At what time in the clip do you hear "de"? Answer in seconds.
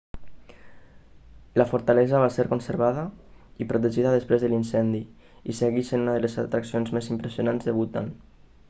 4.47-4.51, 6.19-6.25